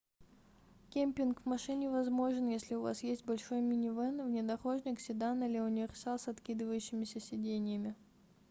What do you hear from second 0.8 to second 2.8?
кемпинг в машине возможен если